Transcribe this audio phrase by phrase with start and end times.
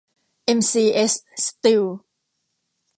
[0.45, 1.13] เอ็ม ซี เอส
[1.45, 1.83] สตีล